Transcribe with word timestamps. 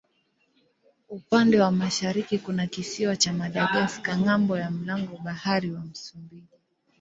Upande 1.09 1.61
wa 1.61 1.71
mashariki 1.71 2.39
kuna 2.39 2.67
kisiwa 2.67 3.15
cha 3.15 3.33
Madagaska 3.33 4.17
ng'ambo 4.17 4.57
ya 4.57 4.71
mlango 4.71 5.17
bahari 5.17 5.71
wa 5.71 5.79
Msumbiji. 5.81 6.57